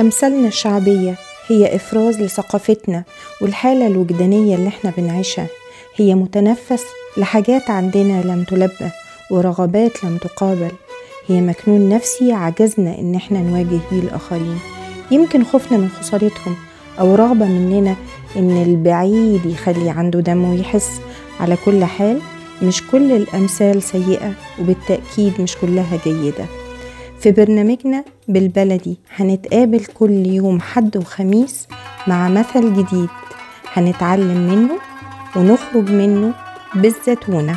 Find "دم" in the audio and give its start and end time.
20.20-20.44